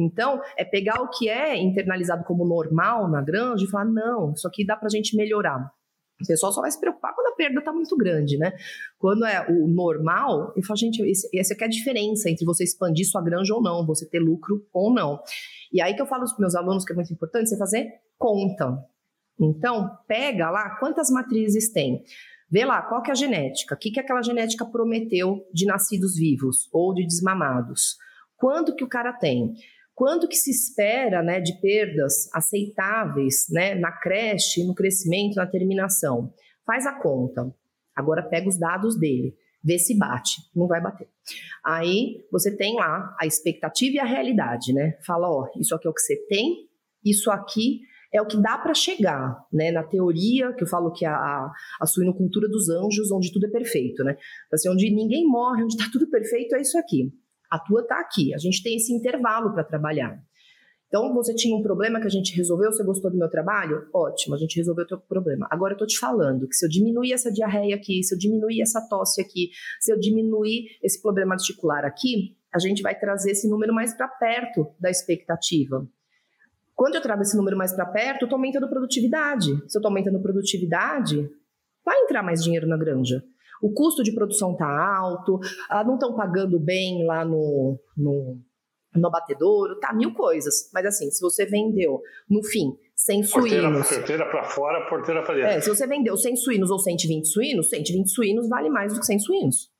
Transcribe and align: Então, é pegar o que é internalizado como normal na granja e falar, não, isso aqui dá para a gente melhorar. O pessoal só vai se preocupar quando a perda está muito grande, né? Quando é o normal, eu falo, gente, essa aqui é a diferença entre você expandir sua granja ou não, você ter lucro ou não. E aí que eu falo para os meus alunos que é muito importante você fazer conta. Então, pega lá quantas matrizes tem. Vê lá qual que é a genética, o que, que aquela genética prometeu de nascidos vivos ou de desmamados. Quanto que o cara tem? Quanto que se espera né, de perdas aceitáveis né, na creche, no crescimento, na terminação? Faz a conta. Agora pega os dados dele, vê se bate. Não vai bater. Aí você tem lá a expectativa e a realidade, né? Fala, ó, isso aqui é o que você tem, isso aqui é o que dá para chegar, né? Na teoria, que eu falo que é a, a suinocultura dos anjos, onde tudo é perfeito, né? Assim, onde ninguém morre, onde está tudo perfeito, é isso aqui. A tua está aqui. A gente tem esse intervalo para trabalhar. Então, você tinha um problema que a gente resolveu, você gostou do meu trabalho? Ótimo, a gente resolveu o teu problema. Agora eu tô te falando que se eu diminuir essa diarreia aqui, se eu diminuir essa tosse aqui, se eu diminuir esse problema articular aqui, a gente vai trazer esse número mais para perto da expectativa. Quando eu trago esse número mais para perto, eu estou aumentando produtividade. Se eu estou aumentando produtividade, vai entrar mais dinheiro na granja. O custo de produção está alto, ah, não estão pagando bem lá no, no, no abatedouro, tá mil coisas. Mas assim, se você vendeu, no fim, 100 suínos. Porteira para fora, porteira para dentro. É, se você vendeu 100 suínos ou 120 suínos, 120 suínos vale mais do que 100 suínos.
Então, 0.00 0.40
é 0.56 0.64
pegar 0.64 1.00
o 1.02 1.10
que 1.10 1.28
é 1.28 1.56
internalizado 1.56 2.24
como 2.24 2.44
normal 2.44 3.08
na 3.08 3.20
granja 3.20 3.64
e 3.64 3.68
falar, 3.68 3.84
não, 3.84 4.32
isso 4.32 4.48
aqui 4.48 4.64
dá 4.64 4.76
para 4.76 4.86
a 4.86 4.90
gente 4.90 5.14
melhorar. 5.14 5.70
O 6.22 6.26
pessoal 6.26 6.52
só 6.52 6.60
vai 6.60 6.70
se 6.70 6.80
preocupar 6.80 7.14
quando 7.14 7.32
a 7.32 7.36
perda 7.36 7.60
está 7.60 7.72
muito 7.72 7.96
grande, 7.96 8.36
né? 8.36 8.52
Quando 8.98 9.24
é 9.24 9.46
o 9.48 9.66
normal, 9.66 10.52
eu 10.56 10.62
falo, 10.62 10.76
gente, 10.76 11.02
essa 11.34 11.54
aqui 11.54 11.64
é 11.64 11.66
a 11.66 11.70
diferença 11.70 12.30
entre 12.30 12.44
você 12.44 12.64
expandir 12.64 13.06
sua 13.06 13.22
granja 13.22 13.54
ou 13.54 13.62
não, 13.62 13.86
você 13.86 14.06
ter 14.06 14.18
lucro 14.18 14.66
ou 14.72 14.92
não. 14.92 15.20
E 15.72 15.80
aí 15.80 15.94
que 15.94 16.02
eu 16.02 16.06
falo 16.06 16.24
para 16.24 16.32
os 16.32 16.38
meus 16.38 16.54
alunos 16.54 16.84
que 16.84 16.92
é 16.92 16.94
muito 16.94 17.12
importante 17.12 17.48
você 17.48 17.56
fazer 17.56 17.88
conta. 18.18 18.78
Então, 19.38 19.90
pega 20.06 20.50
lá 20.50 20.76
quantas 20.78 21.10
matrizes 21.10 21.72
tem. 21.72 22.04
Vê 22.50 22.64
lá 22.64 22.82
qual 22.82 23.00
que 23.00 23.10
é 23.10 23.12
a 23.12 23.16
genética, 23.16 23.74
o 23.74 23.78
que, 23.78 23.90
que 23.90 24.00
aquela 24.00 24.20
genética 24.20 24.66
prometeu 24.66 25.46
de 25.54 25.64
nascidos 25.64 26.16
vivos 26.16 26.68
ou 26.72 26.92
de 26.92 27.06
desmamados. 27.06 27.96
Quanto 28.36 28.74
que 28.74 28.84
o 28.84 28.88
cara 28.88 29.12
tem? 29.12 29.54
Quanto 30.00 30.26
que 30.26 30.36
se 30.36 30.50
espera 30.50 31.22
né, 31.22 31.40
de 31.40 31.60
perdas 31.60 32.26
aceitáveis 32.32 33.44
né, 33.50 33.74
na 33.74 33.92
creche, 33.92 34.66
no 34.66 34.74
crescimento, 34.74 35.34
na 35.34 35.46
terminação? 35.46 36.32
Faz 36.64 36.86
a 36.86 36.98
conta. 36.98 37.54
Agora 37.94 38.22
pega 38.22 38.48
os 38.48 38.58
dados 38.58 38.98
dele, 38.98 39.36
vê 39.62 39.78
se 39.78 39.94
bate. 39.98 40.40
Não 40.56 40.66
vai 40.66 40.80
bater. 40.80 41.06
Aí 41.62 42.24
você 42.32 42.56
tem 42.56 42.76
lá 42.76 43.14
a 43.20 43.26
expectativa 43.26 43.96
e 43.96 43.98
a 43.98 44.06
realidade, 44.06 44.72
né? 44.72 44.96
Fala, 45.06 45.28
ó, 45.28 45.46
isso 45.60 45.74
aqui 45.74 45.86
é 45.86 45.90
o 45.90 45.92
que 45.92 46.00
você 46.00 46.16
tem, 46.28 46.66
isso 47.04 47.30
aqui 47.30 47.80
é 48.10 48.22
o 48.22 48.26
que 48.26 48.40
dá 48.40 48.56
para 48.56 48.72
chegar, 48.72 49.46
né? 49.52 49.70
Na 49.70 49.82
teoria, 49.82 50.54
que 50.54 50.64
eu 50.64 50.66
falo 50.66 50.92
que 50.92 51.04
é 51.04 51.08
a, 51.08 51.52
a 51.78 51.86
suinocultura 51.86 52.48
dos 52.48 52.70
anjos, 52.70 53.12
onde 53.12 53.30
tudo 53.30 53.44
é 53.44 53.50
perfeito, 53.50 54.02
né? 54.02 54.16
Assim, 54.50 54.70
onde 54.70 54.90
ninguém 54.90 55.26
morre, 55.26 55.62
onde 55.62 55.74
está 55.74 55.90
tudo 55.92 56.08
perfeito, 56.08 56.54
é 56.54 56.62
isso 56.62 56.78
aqui. 56.78 57.12
A 57.50 57.58
tua 57.58 57.80
está 57.80 57.98
aqui. 57.98 58.32
A 58.34 58.38
gente 58.38 58.62
tem 58.62 58.76
esse 58.76 58.92
intervalo 58.92 59.52
para 59.52 59.64
trabalhar. 59.64 60.22
Então, 60.90 61.14
você 61.14 61.32
tinha 61.32 61.56
um 61.56 61.62
problema 61.62 62.00
que 62.00 62.06
a 62.08 62.10
gente 62.10 62.34
resolveu, 62.34 62.72
você 62.72 62.82
gostou 62.82 63.12
do 63.12 63.16
meu 63.16 63.30
trabalho? 63.30 63.88
Ótimo, 63.94 64.34
a 64.34 64.38
gente 64.38 64.56
resolveu 64.56 64.84
o 64.84 64.88
teu 64.88 64.98
problema. 64.98 65.46
Agora 65.48 65.74
eu 65.74 65.78
tô 65.78 65.86
te 65.86 65.96
falando 65.96 66.48
que 66.48 66.54
se 66.54 66.66
eu 66.66 66.68
diminuir 66.68 67.12
essa 67.12 67.30
diarreia 67.30 67.76
aqui, 67.76 68.02
se 68.02 68.12
eu 68.12 68.18
diminuir 68.18 68.60
essa 68.60 68.80
tosse 68.88 69.20
aqui, 69.20 69.50
se 69.78 69.92
eu 69.92 69.98
diminuir 70.00 70.64
esse 70.82 71.00
problema 71.00 71.34
articular 71.34 71.84
aqui, 71.84 72.36
a 72.52 72.58
gente 72.58 72.82
vai 72.82 72.98
trazer 72.98 73.30
esse 73.30 73.48
número 73.48 73.72
mais 73.72 73.94
para 73.96 74.08
perto 74.08 74.74
da 74.80 74.90
expectativa. 74.90 75.86
Quando 76.74 76.96
eu 76.96 77.00
trago 77.00 77.22
esse 77.22 77.36
número 77.36 77.56
mais 77.56 77.72
para 77.72 77.86
perto, 77.86 78.22
eu 78.22 78.26
estou 78.26 78.36
aumentando 78.36 78.68
produtividade. 78.68 79.46
Se 79.68 79.76
eu 79.76 79.80
estou 79.80 79.90
aumentando 79.90 80.20
produtividade, 80.20 81.30
vai 81.84 82.00
entrar 82.00 82.22
mais 82.22 82.42
dinheiro 82.42 82.66
na 82.66 82.76
granja. 82.76 83.22
O 83.62 83.72
custo 83.72 84.02
de 84.02 84.14
produção 84.14 84.52
está 84.52 84.66
alto, 84.66 85.38
ah, 85.68 85.84
não 85.84 85.94
estão 85.94 86.14
pagando 86.14 86.58
bem 86.58 87.04
lá 87.06 87.24
no, 87.24 87.78
no, 87.96 88.38
no 88.94 89.06
abatedouro, 89.08 89.78
tá 89.78 89.92
mil 89.92 90.12
coisas. 90.14 90.70
Mas 90.72 90.86
assim, 90.86 91.10
se 91.10 91.20
você 91.20 91.46
vendeu, 91.46 92.00
no 92.28 92.42
fim, 92.42 92.76
100 92.96 93.22
suínos. 93.24 93.88
Porteira 93.88 94.28
para 94.28 94.44
fora, 94.44 94.88
porteira 94.88 95.22
para 95.22 95.34
dentro. 95.34 95.50
É, 95.50 95.60
se 95.60 95.68
você 95.68 95.86
vendeu 95.86 96.16
100 96.16 96.36
suínos 96.36 96.70
ou 96.70 96.78
120 96.78 97.26
suínos, 97.26 97.68
120 97.70 98.10
suínos 98.10 98.48
vale 98.48 98.68
mais 98.68 98.92
do 98.92 99.00
que 99.00 99.06
100 99.06 99.18
suínos. 99.20 99.68